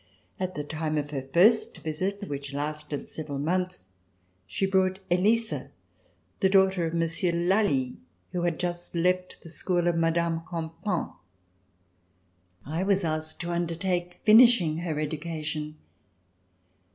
At 0.39 0.55
the 0.55 0.63
time 0.63 0.97
of 0.97 1.11
her 1.11 1.21
first 1.31 1.77
visit, 1.77 2.27
which 2.27 2.53
lasted 2.53 3.07
several 3.07 3.37
months, 3.37 3.89
she 4.47 4.65
brought 4.65 4.99
Elisa, 5.11 5.69
the 6.39 6.49
daughter 6.49 6.87
of 6.87 6.95
Monsieur 6.95 7.31
de 7.33 7.37
Lally, 7.47 7.97
who 8.31 8.41
had 8.41 8.59
just 8.59 8.95
left 8.95 9.43
the 9.43 9.49
school 9.49 9.87
of 9.87 9.95
Mme. 9.95 10.39
Campan. 10.43 11.13
I 12.65 12.81
was 12.81 13.03
asked 13.03 13.41
to 13.41 13.51
undertake 13.51 14.21
finishing 14.25 14.79
her 14.79 14.99
education. 14.99 15.77